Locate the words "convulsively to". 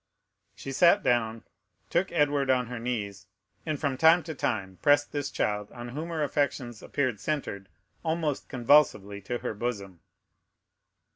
8.49-9.37